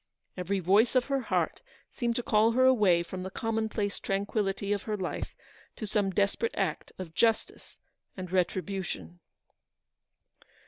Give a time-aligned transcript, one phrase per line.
[0.35, 4.81] Every voice of her heart seemed to call her away from the commonplace tranquillity of
[4.81, 5.35] her life
[5.75, 7.77] to some desperate act of justice
[8.17, 9.19] and retribution.